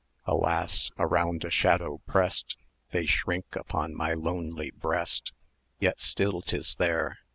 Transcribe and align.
Alas! 0.25 0.89
around 0.97 1.45
a 1.45 1.51
shadow 1.51 2.01
prest 2.07 2.57
They 2.89 3.05
shrink 3.05 3.55
upon 3.55 3.93
my 3.93 4.15
lonely 4.15 4.71
breast; 4.71 5.31
Yet 5.79 5.99
still 5.99 6.41
'tis 6.41 6.73
there! 6.77 7.19